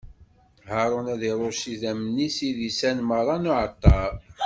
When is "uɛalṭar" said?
3.51-4.11